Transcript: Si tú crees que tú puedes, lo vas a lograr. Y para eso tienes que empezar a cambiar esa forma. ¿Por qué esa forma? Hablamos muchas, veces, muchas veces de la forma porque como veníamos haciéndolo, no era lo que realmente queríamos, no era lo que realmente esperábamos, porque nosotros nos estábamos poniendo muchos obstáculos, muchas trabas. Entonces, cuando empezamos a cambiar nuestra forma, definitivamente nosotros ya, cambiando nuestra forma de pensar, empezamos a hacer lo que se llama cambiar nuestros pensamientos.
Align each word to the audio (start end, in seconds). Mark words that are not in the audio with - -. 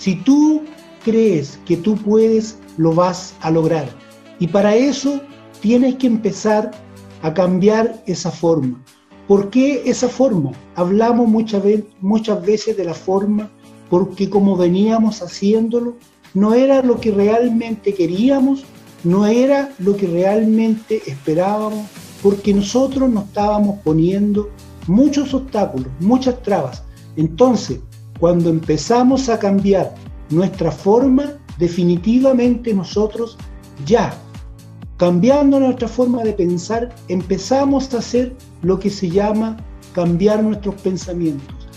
Si 0.00 0.14
tú 0.14 0.62
crees 1.04 1.58
que 1.66 1.76
tú 1.76 1.94
puedes, 1.94 2.58
lo 2.78 2.94
vas 2.94 3.34
a 3.42 3.50
lograr. 3.50 3.86
Y 4.38 4.48
para 4.48 4.74
eso 4.74 5.20
tienes 5.60 5.96
que 5.96 6.06
empezar 6.06 6.70
a 7.20 7.34
cambiar 7.34 8.02
esa 8.06 8.30
forma. 8.30 8.82
¿Por 9.28 9.50
qué 9.50 9.82
esa 9.84 10.08
forma? 10.08 10.52
Hablamos 10.74 11.28
muchas, 11.28 11.62
veces, 11.62 11.84
muchas 12.00 12.40
veces 12.40 12.78
de 12.78 12.84
la 12.84 12.94
forma 12.94 13.50
porque 13.90 14.30
como 14.30 14.56
veníamos 14.56 15.20
haciéndolo, 15.20 15.96
no 16.32 16.54
era 16.54 16.80
lo 16.80 16.98
que 16.98 17.10
realmente 17.10 17.92
queríamos, 17.92 18.64
no 19.04 19.26
era 19.26 19.70
lo 19.80 19.98
que 19.98 20.06
realmente 20.06 21.02
esperábamos, 21.06 21.86
porque 22.22 22.54
nosotros 22.54 23.10
nos 23.10 23.26
estábamos 23.26 23.80
poniendo 23.84 24.48
muchos 24.86 25.34
obstáculos, 25.34 25.88
muchas 26.00 26.42
trabas. 26.42 26.84
Entonces, 27.16 27.80
cuando 28.20 28.50
empezamos 28.50 29.28
a 29.30 29.38
cambiar 29.38 29.94
nuestra 30.28 30.70
forma, 30.70 31.32
definitivamente 31.58 32.72
nosotros 32.74 33.38
ya, 33.86 34.14
cambiando 34.98 35.58
nuestra 35.58 35.88
forma 35.88 36.22
de 36.22 36.34
pensar, 36.34 36.94
empezamos 37.08 37.92
a 37.94 37.98
hacer 37.98 38.36
lo 38.62 38.78
que 38.78 38.90
se 38.90 39.08
llama 39.08 39.56
cambiar 39.94 40.42
nuestros 40.42 40.74
pensamientos. 40.82 41.69